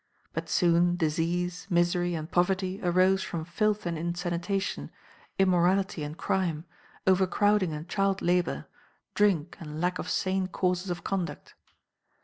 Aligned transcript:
But 0.33 0.49
soon 0.49 0.95
disease, 0.95 1.67
misery, 1.69 2.15
and 2.15 2.25
poverty 2.31 2.79
arose 2.81 3.21
from 3.21 3.45
filth 3.45 3.85
and 3.85 3.99
insanitation, 3.99 4.89
immorality 5.37 6.01
and 6.01 6.17
crime, 6.17 6.65
overcrowding 7.05 7.71
and 7.71 7.87
child 7.87 8.19
labor, 8.19 8.65
drink 9.13 9.57
and 9.59 9.79
lack 9.79 9.99
of 9.99 10.09
sane 10.09 10.47
courses 10.47 10.89
of 10.89 11.03
conduct. 11.03 11.53